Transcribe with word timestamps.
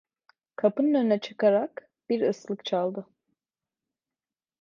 Kapının 0.55 0.93
önüne 0.93 1.19
çıkarak 1.19 1.89
bir 2.09 2.21
ıslık 2.21 2.65
çaldı. 2.65 3.07